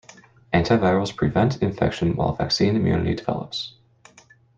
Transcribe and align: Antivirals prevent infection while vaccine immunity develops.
Antivirals 0.51 1.15
prevent 1.15 1.61
infection 1.61 2.15
while 2.15 2.33
vaccine 2.33 2.75
immunity 2.75 3.13
develops. 3.13 3.75